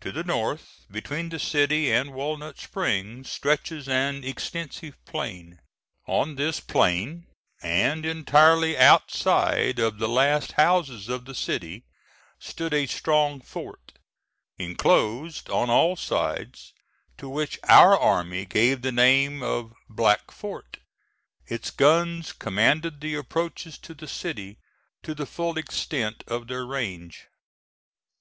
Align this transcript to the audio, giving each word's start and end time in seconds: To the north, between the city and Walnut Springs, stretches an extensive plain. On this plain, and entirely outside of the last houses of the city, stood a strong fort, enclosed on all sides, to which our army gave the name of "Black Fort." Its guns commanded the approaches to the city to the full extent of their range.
To 0.00 0.10
the 0.10 0.24
north, 0.24 0.84
between 0.90 1.28
the 1.28 1.38
city 1.38 1.92
and 1.92 2.12
Walnut 2.12 2.58
Springs, 2.58 3.30
stretches 3.30 3.88
an 3.88 4.24
extensive 4.24 4.96
plain. 5.04 5.60
On 6.08 6.34
this 6.34 6.58
plain, 6.58 7.28
and 7.62 8.04
entirely 8.04 8.76
outside 8.76 9.78
of 9.78 9.98
the 9.98 10.08
last 10.08 10.50
houses 10.58 11.08
of 11.08 11.24
the 11.24 11.36
city, 11.36 11.84
stood 12.40 12.74
a 12.74 12.86
strong 12.86 13.40
fort, 13.40 13.92
enclosed 14.58 15.48
on 15.48 15.70
all 15.70 15.94
sides, 15.94 16.72
to 17.18 17.28
which 17.28 17.56
our 17.68 17.96
army 17.96 18.44
gave 18.46 18.82
the 18.82 18.90
name 18.90 19.40
of 19.40 19.72
"Black 19.88 20.32
Fort." 20.32 20.78
Its 21.46 21.70
guns 21.70 22.32
commanded 22.32 23.00
the 23.00 23.14
approaches 23.14 23.78
to 23.78 23.94
the 23.94 24.08
city 24.08 24.58
to 25.04 25.14
the 25.14 25.26
full 25.26 25.56
extent 25.56 26.24
of 26.26 26.48
their 26.48 26.66
range. 26.66 27.26